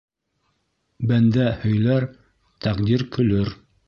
[1.11, 2.07] Бәндә һөйләр,
[2.65, 3.53] тәҡдир көләр.